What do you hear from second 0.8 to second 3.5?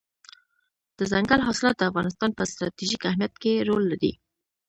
دځنګل حاصلات د افغانستان په ستراتیژیک اهمیت